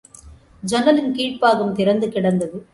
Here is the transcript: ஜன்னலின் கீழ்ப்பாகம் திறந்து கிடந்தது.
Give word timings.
ஜன்னலின் 0.63 1.13
கீழ்ப்பாகம் 1.13 1.71
திறந்து 1.71 2.09
கிடந்தது. 2.09 2.67